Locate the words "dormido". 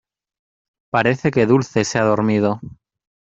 2.03-2.59